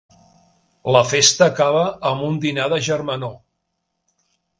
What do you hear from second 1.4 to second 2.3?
acaba amb